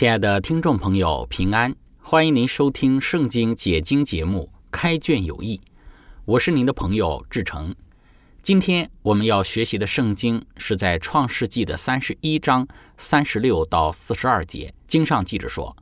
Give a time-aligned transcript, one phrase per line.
[0.00, 1.76] 亲爱的听众朋友，平安！
[1.98, 5.58] 欢迎您收听《圣经解经》节目《开卷有益》，
[6.24, 7.74] 我是您的朋友志成。
[8.40, 14.72] 今天我们要学习的圣经是在《创世纪》的三十一章三十六到四十二节。
[14.86, 15.76] 经上记着说，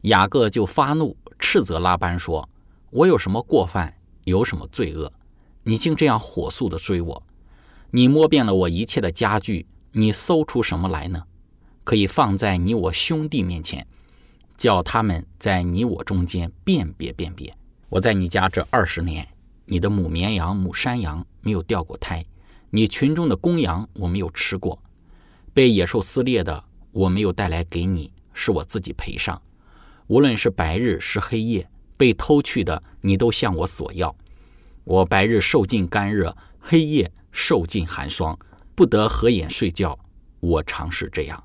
[0.00, 2.48] 雅各就发怒，斥责拉班说
[2.90, 5.12] ：“我有什么过犯，有什么罪恶？
[5.62, 7.22] 你竟这样火速的追我！
[7.92, 11.22] 你摸遍了我一切的家具，你搜出什么来呢？”
[11.84, 13.86] 可以放在你我兄弟面前，
[14.56, 17.54] 叫他们在你我中间辨别辨别。
[17.88, 19.26] 我在你家这二十年，
[19.66, 22.24] 你的母绵羊、母山羊没有掉过胎，
[22.70, 24.82] 你群中的公羊我没有吃过，
[25.52, 29.40] 被野兽撕裂的我没有带来给你，是我自己赔上。
[30.06, 34.14] 无论是白日是黑夜，被偷去的你都向我索要。
[34.84, 38.38] 我白日受尽干热，黑夜受尽寒霜，
[38.74, 39.98] 不得合眼睡觉。
[40.40, 41.42] 我常是这样。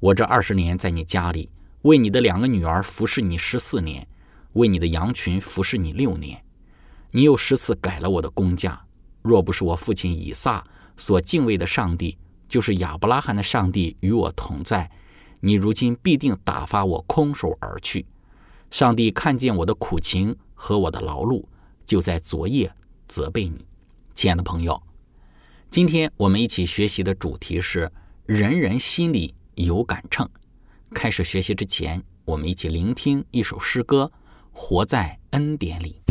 [0.00, 1.50] 我这二十年在你家里，
[1.82, 4.08] 为你的两个女儿服侍你十四年，
[4.54, 6.42] 为你的羊群服侍你六年，
[7.10, 8.86] 你又十次改了我的工价。
[9.20, 10.64] 若不是我父亲以撒
[10.96, 12.16] 所敬畏的上帝，
[12.48, 14.90] 就是亚伯拉罕的上帝与我同在，
[15.40, 18.06] 你如今必定打发我空手而去。
[18.70, 21.44] 上帝看见我的苦情和我的劳碌，
[21.84, 22.72] 就在昨夜
[23.06, 23.66] 责备你，
[24.14, 24.82] 亲爱的朋友。
[25.68, 27.92] 今天我们一起学习的主题是
[28.24, 29.34] 人人心里。
[29.64, 30.28] 有杆秤。
[30.92, 34.10] 开始学习之前，我们一起聆听一首诗歌
[34.52, 36.02] 《活在恩典里》。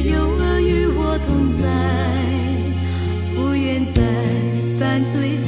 [0.00, 1.66] 有恶与我同在，
[3.34, 4.00] 不愿再
[4.78, 5.41] 犯罪。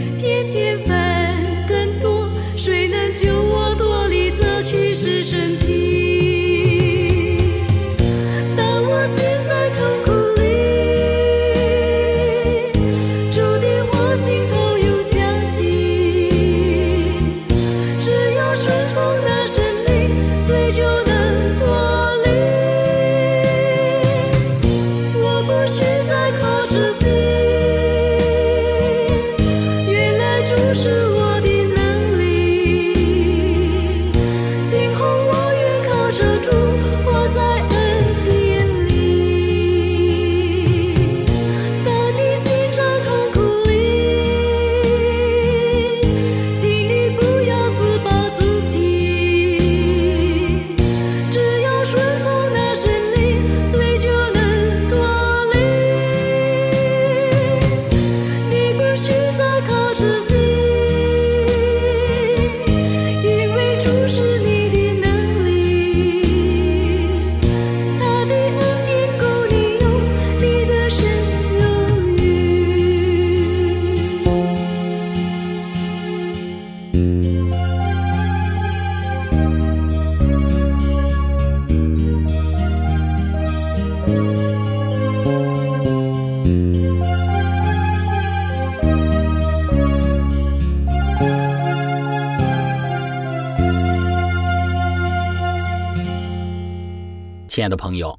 [97.54, 98.18] 亲爱的朋友，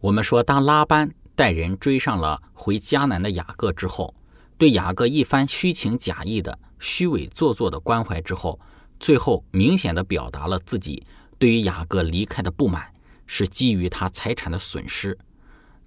[0.00, 4.12] 我们说，当拉班带人追上了回迦南的雅各之后，
[4.58, 8.58] 对雅各一番虚情假意的、虚伪做作的关怀之后，
[8.98, 11.06] 最后明显的表达了自己
[11.38, 12.92] 对于雅各离开的不满，
[13.28, 15.16] 是基于他财产的损失。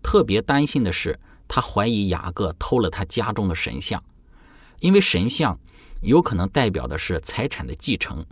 [0.01, 4.01] 特别担心的是，他怀疑雅各偷了他家中的神像，
[4.79, 5.59] 因为神像
[6.03, 8.25] 有可能代表的是财产的继承。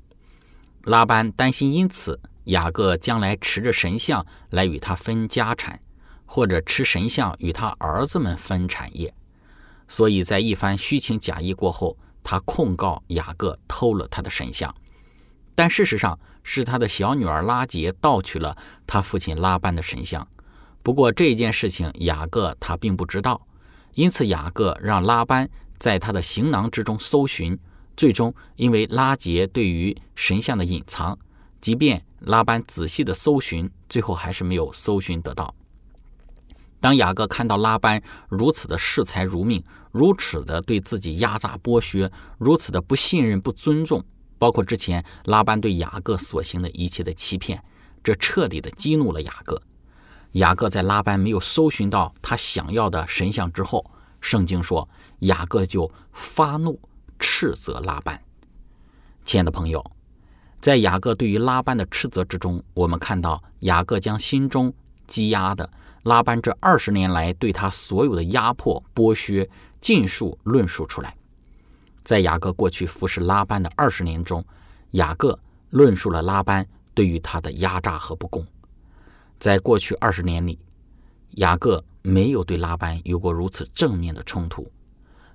[0.83, 2.17] 拉班担心，因此。
[2.45, 5.79] 雅各将来持着神像来与他分家产，
[6.25, 9.13] 或者持神像与他儿子们分产业，
[9.87, 14.73] 所以在一番虚情假意过后，他控告雅各偷了他的神像。
[15.53, 20.27] 但事实上是他的小女儿拉杰盗取了他父亲拉班的神像。
[20.83, 23.47] 不过这件事情雅各他并不知道，
[23.93, 25.49] 因此雅各让拉班
[25.79, 27.57] 在他的行囊之中搜寻，
[27.95, 31.17] 最终因为拉杰对于神像的隐藏，
[31.65, 32.05] 即便。
[32.19, 35.55] 拉班仔细的搜寻，最后还是没有搜寻得到。
[36.79, 44.03] 当雅各看到拉班如此的视财如命，如此的对自己压榨剥削，如此的不信任、不尊重，
[44.37, 47.63] 包括之前拉班对雅各所行的一切的欺骗，
[48.03, 49.59] 这彻底的激怒了雅各。
[50.33, 53.83] 雅各在拉班没有搜寻到他想要的神像之后，
[54.21, 54.87] 圣经说
[55.21, 56.79] 雅各就发怒
[57.17, 58.21] 斥责拉班。
[59.23, 59.94] 亲爱的朋友。
[60.65, 64.73] 在雅各对于拉班的斥责之中，我们看到雅各将心中
[65.05, 65.69] 积压的
[66.05, 69.47] 拉班这二十年来对他所有的压迫、剥削
[69.79, 71.15] 尽数论述出来。
[72.01, 74.43] 在雅各过去服侍拉班的二十年中，
[74.93, 75.37] 雅各
[75.69, 78.43] 论述了拉班对于他的压榨和不公。
[79.37, 80.57] 在过去二十年里，
[81.33, 84.67] 雅各没有对拉班有过如此正面的冲突。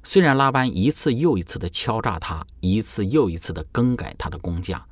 [0.02, 4.84] 虽然拉班一次又一次的敲诈他，一次又一次的更改他的工价。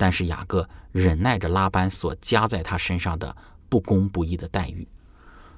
[0.00, 3.36] 但是雅各忍耐着拉班所加在他身上的
[3.68, 4.88] 不公不义的待遇，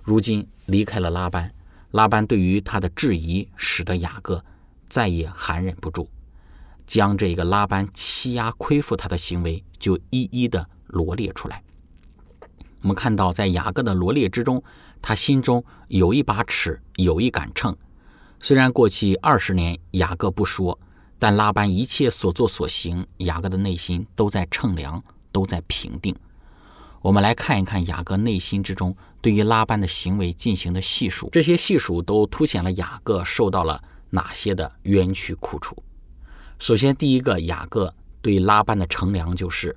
[0.03, 1.55] 如今离开了拉班，
[1.93, 4.44] 拉班对于他的质疑使得雅各
[4.89, 6.09] 再也含忍不住，
[6.89, 11.63] 将这个拉班欺压亏负他的行为就一一的罗列出来。
[12.81, 14.61] 我们看到，在雅各的罗列之中，
[15.01, 17.77] 他心中有一把尺，有一杆秤。
[18.41, 20.77] 虽然过去二十年雅各不说。
[21.22, 25.00] 但拉班一切所作所行，雅各的内心都在称量，
[25.31, 26.12] 都在评定。
[27.00, 35.81] 我们来看一看雅各内心之中对于拉班的行为进行的细数，这些细数都凸显了雅各受到了哪些的冤屈苦楚。
[36.58, 39.76] 首先，第一个，雅各对拉班的称量就是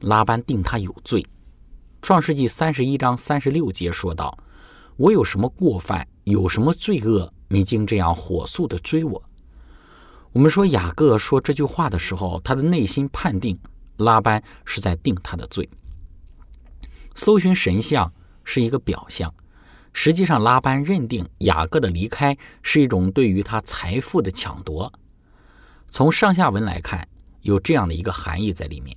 [0.00, 1.24] 拉班定他有罪。
[2.02, 4.38] 创世纪三十一章三十六节说道
[4.98, 9.22] ：“我有什么过犯，有什么罪恶，你竟这样火速的追我？”
[10.36, 13.58] 我们说雅各说这句话的时候，他的内心判定
[13.96, 15.66] 拉班是在定他的罪。
[17.14, 18.12] 搜寻神像
[18.44, 19.32] 是一个表象，
[19.94, 24.92] 实际上拉班认定雅各的离开是一种对于他财富的抢夺。
[25.88, 27.08] 从上下文来看，
[27.40, 28.94] 有这样的一个含义在里面。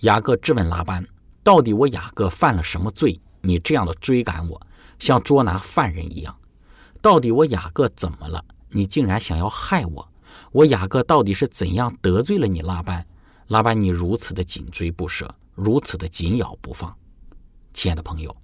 [0.00, 1.06] 雅各质问拉班
[1.44, 3.20] ：“到底我雅各犯了什么罪？
[3.42, 4.66] 你这样的追赶我，
[4.98, 6.34] 像捉拿犯人一样？
[7.02, 8.42] 到底我雅各怎么了？
[8.70, 10.08] 你竟然想要害我？”
[10.52, 13.06] 我雅各到底是怎样得罪了你拉班？
[13.48, 16.96] 拉班，你如此的紧追不舍，如此的紧咬不放。
[17.72, 18.34] 亲爱的朋友，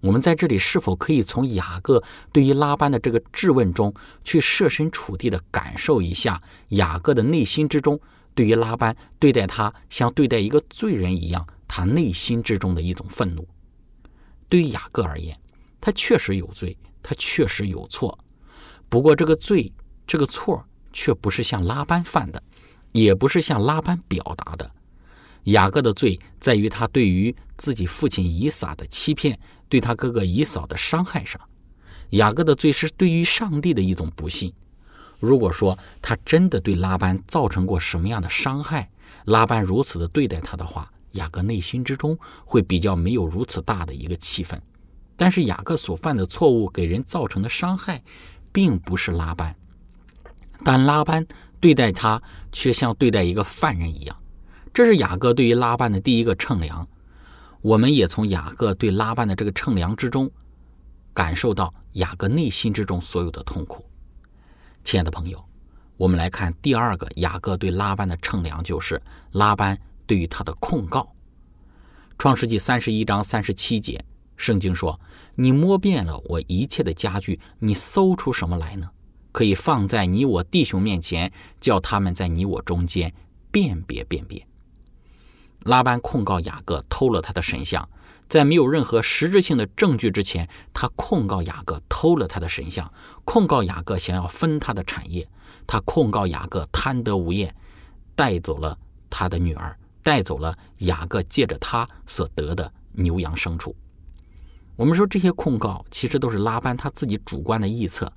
[0.00, 3.92] 我们在这里是否可以从雅各对于拉班的这个质问中，
[4.24, 8.00] 去设身处地的感受一下雅各的内心之中，
[8.34, 13.46] 对于拉班对待他像对待一个罪人一样，他内心之中的一种愤怒。
[14.48, 15.38] 对于雅各而言，
[15.80, 18.18] 他确实有罪，他确实有错。
[18.88, 19.70] 不过这个罪，
[20.06, 20.64] 这个错。
[20.92, 22.42] 却不是像拉班犯的，
[22.92, 24.70] 也不是像拉班表达的。
[25.44, 31.40] 雅各的罪在于他对于自己父亲以撒的欺骗，对他哥哥以扫的伤害上。
[32.10, 34.52] 雅各的罪是对于上帝的一种不信。
[35.18, 38.90] 如果说他真的对拉班造成过什么样的伤害，
[39.26, 44.60] 拉班如此的对待他的话，雅各内心之中会比较没有如此大的一个气愤。
[45.16, 48.02] 但是雅各所犯的错误给人造成的伤害，
[48.50, 49.54] 并不是拉班。
[50.64, 51.26] 但拉班
[51.58, 54.16] 对待他却像对待一个犯人一样，
[54.72, 56.86] 这是雅各对于拉班的第一个称量。
[57.62, 60.30] 我们也从雅各对拉班的这个称量之中，
[61.12, 63.84] 感受到雅各内心之中所有的痛苦。
[64.82, 65.44] 亲爱的朋友，
[65.98, 69.00] 我们来看第二个雅各对拉班的称量，就是
[69.32, 71.14] 拉班对于他的控告。
[72.16, 74.02] 创世纪三十一章三十七节，
[74.36, 74.98] 圣经说
[75.36, 78.90] ：“你摸遍了我一切的家具，你搜出什么来呢？”
[79.32, 83.12] 可以放在你我弟兄面前，叫他们在你我中间
[83.50, 84.46] 辨别辨别。
[85.64, 87.88] 拉班控告雅各偷了他的神像，
[88.28, 92.90] 在没有任何实质性的证据之前，他控告雅各偷了他的神像，
[93.24, 95.28] 控告雅各想要分他的产业，
[95.66, 97.54] 他控告雅各贪得无厌，
[98.14, 98.78] 带走了
[99.10, 103.76] 他的女儿，带走了雅各借着他所得的牛羊牲畜。
[104.76, 108.10] 我们说这些控告其实都是拉班他自己主观的臆测，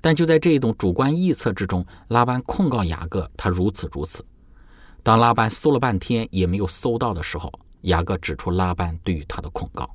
[0.00, 4.24] 但就在这一种主观臆测之中，拉班控告雅各他如此如此。
[5.02, 7.52] 当拉班搜了半天也没有搜到的时候，
[7.82, 9.88] 雅各指出拉班对于他的控告，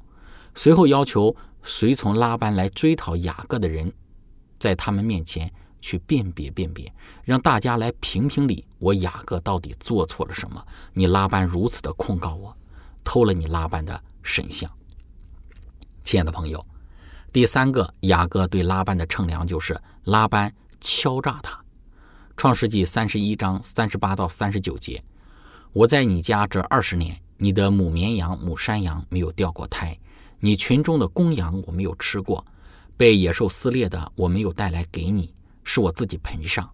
[0.56, 3.92] 随后要求随从拉班来追讨雅各的人，
[4.60, 6.92] 在他们面前去辨别辨别，
[7.24, 10.66] 让大家来评评理，我雅各到底做错了什么？
[10.94, 12.56] 你拉班如此的控告我，
[13.04, 14.70] 偷了你拉班的神像。
[16.04, 16.66] 亲爱的朋友，
[17.34, 21.60] 第三个雅各对拉班的称量就是拉班敲诈他。
[22.38, 25.04] 创世纪三十一章三十八到三十九节：
[25.72, 29.98] 我在你家这二十年，你的母绵羊、母山羊没有掉过胎，
[30.42, 32.46] 你群中的公羊我没有吃过，
[32.96, 36.70] 被野兽撕裂的我没有带来给你，是我自己赔上。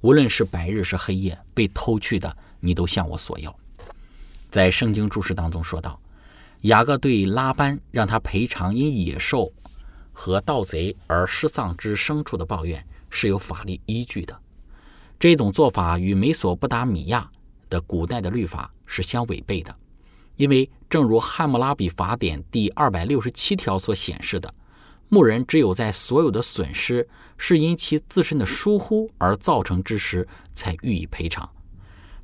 [0.00, 3.56] 无论是白日是黑夜，被偷去的你都向我索要。
[4.50, 6.00] 在圣经注释当中说道。
[6.64, 9.50] 雅各对拉班让他赔偿因野兽
[10.20, 14.38] 和盗贼而失丧之牲畜的抱怨是有法律依据的。
[15.18, 17.26] 这种做法与美索不达米亚
[17.70, 19.74] 的古代的律法是相违背的，
[20.36, 24.54] 因为正如汉谟拉比法典第二百六十七条所显示的，
[25.08, 27.08] 牧人只有在所有的损失
[27.38, 31.48] 是因其自身的疏忽而造成之时才予以赔偿。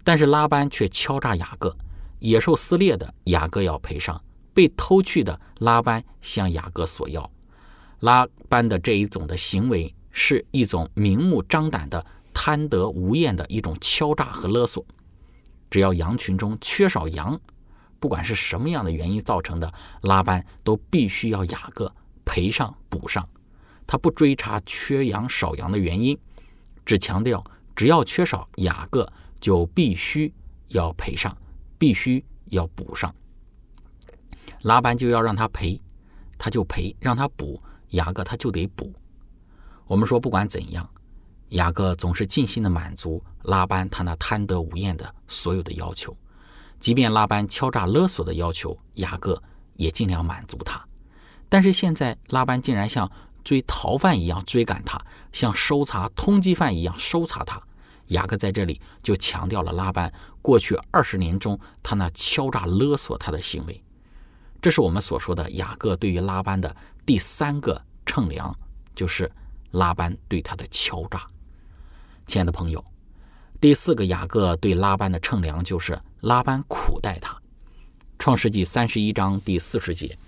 [0.04, 1.74] 但是拉班却敲诈雅各，
[2.18, 4.22] 野兽撕裂的雅各要赔偿。
[4.52, 7.30] 被偷去的拉班向雅各索要，
[8.00, 14.84] 拉班的这一种的行为是一种明目张胆的贪得无厌的一种敲诈和勒索。
[15.70, 17.40] 只要羊群中缺少羊，
[17.98, 19.72] 不管是什么样的原因造成的，
[20.02, 21.92] 拉班都必须要雅各
[22.24, 23.26] 赔上补上。
[23.86, 26.18] 他不追查缺羊少羊的原因，
[26.84, 29.10] 只强调只要缺少雅各
[29.40, 30.32] 就必须
[30.68, 31.36] 要赔上，
[31.78, 33.14] 必须要补上。
[34.62, 35.80] 拉班就要让他赔，
[36.38, 38.92] 他就赔；让他补，雅各他就得补。
[39.86, 40.88] 我们说，不管怎样，
[41.50, 46.16] 雅各总是尽心的满足拉班他那贪得无厌的所有的要求，
[46.80, 49.40] 即便拉班敲诈勒索的要求，雅各
[49.74, 50.84] 也尽量满足他。
[51.48, 53.08] 但是现在，拉班竟然像
[53.44, 55.00] 追逃犯一样追赶他，
[55.30, 57.62] 像搜查通缉犯一样搜查他。
[58.08, 60.12] 雅各在这里就强调了拉班
[60.42, 63.82] 过去二十年中他那敲诈勒索他的行为。
[64.66, 68.52] 这是我们所说的雅各对于拉班的第三个称量，
[68.96, 69.30] 就是
[69.70, 71.24] 拉班对他的敲诈。
[72.26, 72.84] 亲爱的朋友，
[73.60, 77.40] 第四个雅各对拉班的称量就是拉班苦待他。
[78.18, 80.18] 创世纪三十一章第四十节：“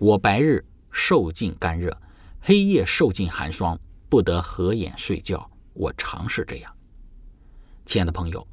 [0.00, 1.96] 我白日受尽干热，
[2.40, 5.48] 黑夜受尽寒霜，不得合眼睡觉。
[5.74, 6.74] 我常是这样。”
[7.86, 8.44] 亲爱的朋友，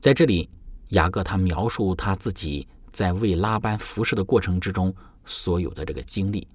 [0.00, 0.48] 在这里
[0.92, 2.66] 雅各他描述他自己。
[2.96, 4.90] 在为拉班服侍的过程之中，
[5.26, 6.48] 所有的这个经历，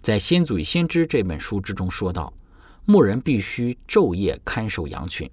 [0.00, 2.32] 在《先祖与先知》这本书之中说到，
[2.84, 5.28] 牧人必须昼夜看守羊群，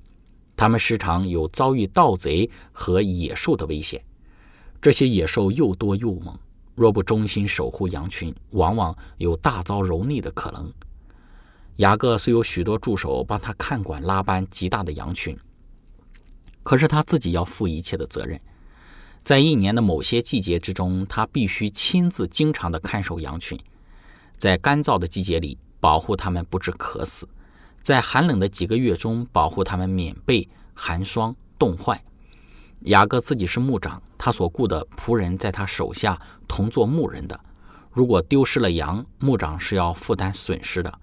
[0.55, 4.03] 他们时常有遭遇盗贼和野兽的危险。
[4.81, 6.35] 这些野兽又多又猛，
[6.73, 10.73] 若不忠心守护羊群，往往有大遭蹂躏的可能。
[11.75, 15.37] 雅各虽有许多助手帮他看管拉班极大的羊群，
[16.63, 18.41] 可是他自己要负一切的责任。
[19.27, 23.59] 在一年的某些季节之中，他必须亲自经常的看守羊群，
[24.37, 27.27] 在干燥的季节里保护他们不致渴死，
[27.81, 32.01] 在寒冷的几个月中保护他们免被寒霜冻坏。
[32.83, 36.17] 雅各自己是牧长，他所雇的仆人在他手下
[36.47, 37.37] 同做牧人的。
[37.91, 40.99] 如果丢失了羊，牧长是要负担损失的。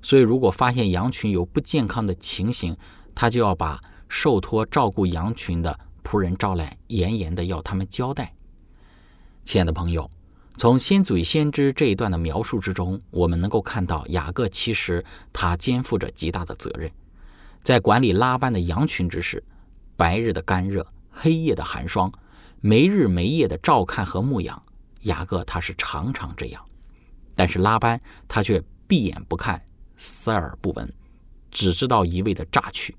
[0.00, 2.74] 所以，如果发现羊群有不健康的情形，
[3.14, 3.78] 他就要把
[4.08, 5.78] 受托照顾羊群的。
[6.06, 8.32] 仆人招来，严严的要他们交代。
[9.44, 10.08] 亲爱的朋友，
[10.56, 16.88] 从先祖先知这一段的描述之中，我们能够看到雅各其实他肩负着极大的责任，
[17.60, 19.42] 在管理拉班的羊群之时，
[19.96, 22.12] 白日的干热，黑夜的寒霜，
[22.60, 24.62] 没日没夜的照看和牧养，
[25.02, 26.64] 雅各他是常常这样。
[27.34, 29.60] 但是拉班他却闭眼不看，
[29.96, 30.88] 塞耳不闻，
[31.50, 32.94] 只知道一味的榨取。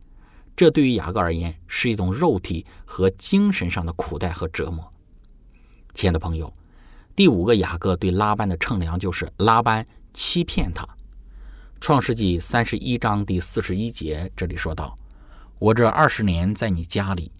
[0.57, 4.91] 这对于雅各而言是一种肉体和精神上的苦待和折磨。
[5.93, 6.51] 亲爱的朋友，
[7.15, 9.85] 第五个雅各对拉班的称量就是拉班
[10.15, 10.83] 欺骗他。
[11.79, 14.97] 创世纪三十一章第四十一节这里说道
[15.59, 17.31] ：“我这二十年在你家里，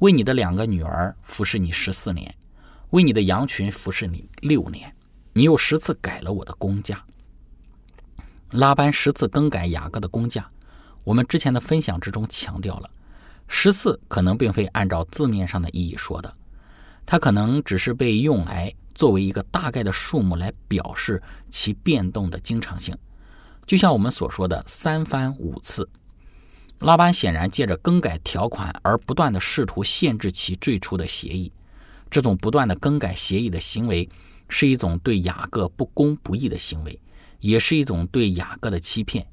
[0.00, 2.34] 为你的两个女儿服侍你十四年，
[2.90, 4.94] 为你的羊群服侍你六年，
[5.32, 7.02] 你又十次改了我的工价。
[8.50, 10.50] 拉班十次更改雅各的工价，
[11.08, 12.90] 我们之前的分享之中强调了，
[13.46, 16.30] 十四可能并非按照字面上的意义说的，
[17.06, 22.94] 它可能只是被用来作为一个大概的数目来表示其变动的经常性，
[23.64, 25.88] 就像我们所说的三番五次。
[26.80, 31.50] 拉班显然借着更改条款而不断的试图限制其最初的协议，
[32.10, 34.06] 这种不断的更改协议的行为
[34.50, 37.00] 是一种对雅各不公不义的行为。
[37.40, 39.26] 也是一种对雅各的欺骗。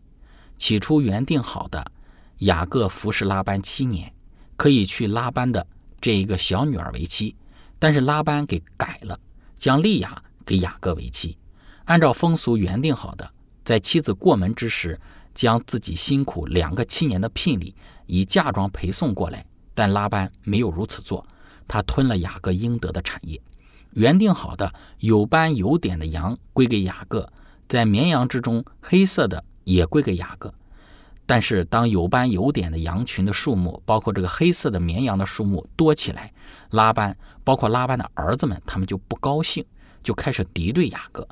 [0.58, 1.92] 起初原定好的，
[2.40, 4.12] 雅各服侍拉班七年，
[4.56, 5.66] 可以娶拉班的
[6.00, 7.36] 这一个小女儿为妻。
[7.78, 9.20] 但是拉班给改了，
[9.58, 11.38] 将利亚给雅各为妻。
[11.84, 13.30] 按照风俗原定好的，
[13.64, 15.00] 在妻子过门之时，
[15.34, 17.76] 将自己辛苦两个七年的聘礼
[18.08, 19.46] 以嫁妆陪送过来。
[19.74, 21.28] 但拉班没有如此做，
[21.68, 23.40] 他吞了雅各应得的产业。
[23.92, 27.30] 原定好的有斑有点的羊归给雅各。
[27.68, 30.54] 在绵羊之中，黑色的也归给雅各。
[31.26, 36.32] 但是，当有斑有点的羊群的数目，包括这个黑色的绵羊的数目多起来，
[36.70, 39.66] 拉班，包括拉班的儿子们，他们就不高兴，
[40.04, 41.28] 就开始敌对雅各。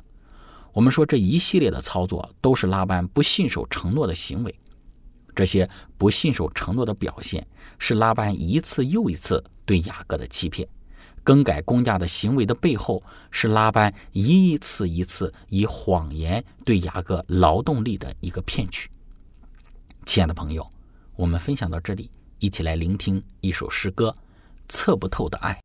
[0.72, 4.52] 我们说这一系列的操作都是拉班不信守承诺的行为。
[5.32, 7.46] 这些不信守承诺的表现，
[7.78, 10.68] 是拉班一次又一次对雅各的欺骗。
[11.24, 18.88] 更改工价的行为的背后，是拉班一次一次以谎言对雅各劳动力的一个骗取。
[20.04, 20.64] 亲爱的朋友，
[21.16, 24.10] 我们分享到这里，一起来聆听一首诗歌
[24.68, 25.58] 《测不透的爱》。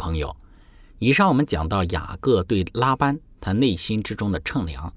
[0.00, 0.34] 朋友，
[0.98, 4.90] 以上我们讲到雅各对拉班他内心之中的称量。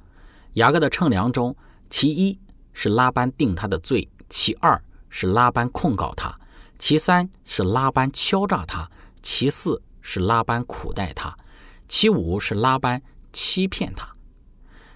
[0.54, 1.54] 雅各的称量中，
[1.89, 2.39] 其一
[2.72, 6.34] 是拉班定他的罪，其二是拉班控告他，
[6.80, 8.89] 其三是拉班敲诈他，
[9.22, 11.38] 其四是拉班苦待他，
[11.89, 13.02] 其五是拉班
[13.34, 14.08] 欺骗他。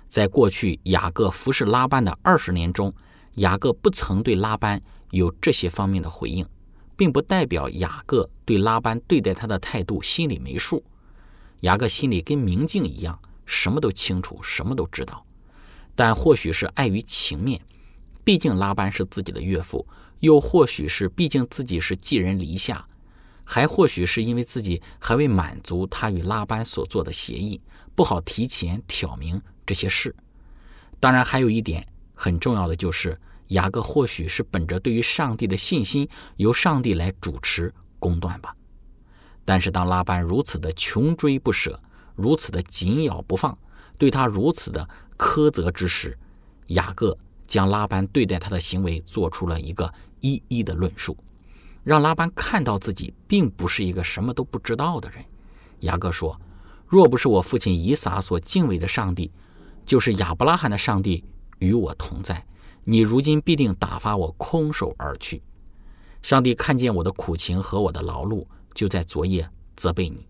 [0.08, 2.93] 在过去雅各服侍拉班的二十年中，
[3.36, 6.46] 雅各不曾对拉班有这些方面的回应。
[6.98, 10.84] 并不代表雅各对拉班对待他的态度心里没数。
[11.62, 15.26] 雅各心里跟明镜一样，什么都清楚，什么都知道。
[15.96, 17.62] 但或许是碍于情面，
[18.24, 19.88] 毕竟拉班是自己的岳父，
[20.20, 22.88] 又或许是毕竟自己是寄人篱下，
[23.44, 27.62] 还或许是因为自己还未满足他与拉班所做的协议，
[27.96, 30.16] 不好提前挑明这些事。
[31.00, 33.20] 当然，还有一点很重要的就是。
[33.50, 38.56] 雅各或许是本着对于上帝的信心，由上帝来主持公断吧。
[39.46, 41.80] 但是当拉班如此的穷追不舍，
[42.16, 43.58] 如此的紧咬不放，
[43.98, 46.18] 对他如此的苛责之时，
[46.68, 51.16] 雅各将拉班对待他的行为做出了一个一一的论述，
[51.84, 55.24] 让拉班看到自己并不是一个什么都不知道的人。
[55.82, 56.38] 雅各说
[56.86, 59.32] ：“若不是我父亲以撒所敬畏的上帝，
[59.86, 61.24] 就是亚伯拉罕的上帝
[61.60, 62.46] 与我同在。”
[62.89, 65.43] 你如今必定打发我空手而去。
[66.21, 70.26] 上帝看见我的苦情和我的劳碌，就在昨夜责备你。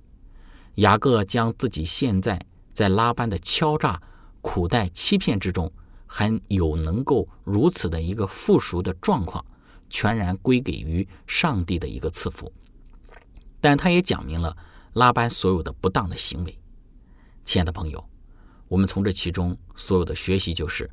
[0.75, 2.43] 雅各将自己现在
[2.73, 4.01] 在拉班的敲诈、
[4.41, 5.71] 苦待、欺骗之中，
[6.07, 9.45] 还有能够如此的一个富庶的状况，
[9.87, 12.51] 全然归给于上帝的一个赐福。
[13.61, 14.57] 但他也讲明了
[14.93, 16.57] 拉班所有的不当的行为。
[17.45, 18.03] 亲爱的朋友，
[18.67, 20.89] 我们从这其中所有的学习就是。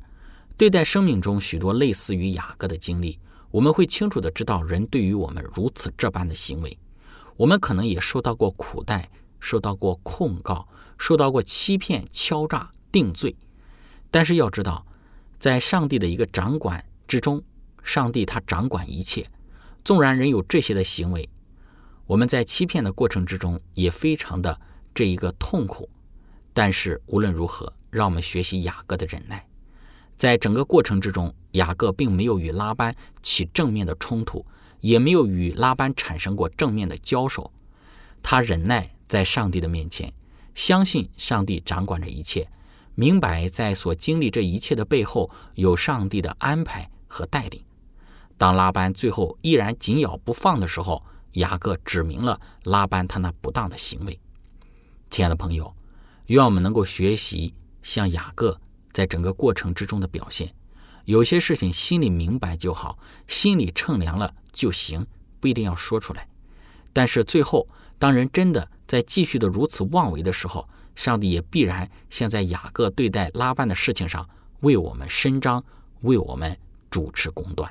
[0.57, 3.19] 对待生命中许多类似于雅各的经历，
[3.51, 6.77] 我们会清楚的知道，人对于我们如此这般的行为，
[7.35, 9.09] 我们可能也受到过苦待，
[9.41, 10.65] 受到过控告，
[10.97, 13.35] 受到过欺骗、敲诈、定罪。
[14.09, 14.85] 但是要知道，
[15.37, 17.43] 在上帝的一个掌管之中，
[17.83, 19.29] 上帝他掌管一切。
[19.83, 21.29] 纵然人有这些的行为，
[22.05, 24.57] 我们在欺骗的过程之中也非常的
[24.93, 25.89] 这一个痛苦。
[26.53, 29.45] 但是无论如何，让我们学习雅各的忍耐。
[30.17, 34.45] 在整个过程之中，雅各并没有与拉班起正面的冲突，
[34.79, 37.51] 也没有与拉班产生过正面的交手。
[38.23, 40.11] 他忍耐在上帝的面前，
[40.55, 42.47] 相信上帝掌管着一切，
[42.95, 47.61] 明白在所经历这一切的背后有上帝的安排和带领。
[48.37, 54.19] 当拉班最后依然紧咬不放的时候，雅各指明了拉班他那不当的行为。
[55.09, 55.73] 亲爱的朋友，
[56.27, 58.59] 愿我们能够学习像雅各。
[58.95, 60.55] 在整个过程之中的表现，
[61.03, 65.05] 有些事情心里明白就好，心里称量了就行，
[65.41, 66.25] 不一定要说出来。
[66.93, 67.67] 但是最后，
[67.99, 74.25] 当人真的在继续的如此妄为的时候，上帝也必然像在雅各对待拉班的事情上
[74.61, 75.61] 为我们伸张，
[76.03, 76.57] 为我们
[76.89, 77.69] 主持公断。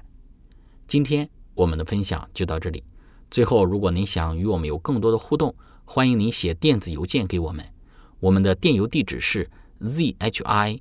[0.87, 2.85] 今天我们的分享就到这里。
[3.31, 5.55] 最后，如果您想与我们有更多的互动，
[5.87, 7.65] 欢迎您写电子邮件给我们，
[8.21, 9.51] 我们的电邮地址是。
[9.81, 10.81] z h i